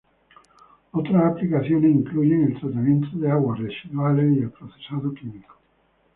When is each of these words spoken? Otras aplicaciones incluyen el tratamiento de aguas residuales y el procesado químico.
Otras 0.93 1.23
aplicaciones 1.25 1.91
incluyen 1.93 2.45
el 2.45 2.59
tratamiento 2.59 3.09
de 3.19 3.29
aguas 3.29 3.59
residuales 3.59 4.35
y 4.35 4.39
el 4.39 4.49
procesado 4.49 5.13
químico. 5.13 5.55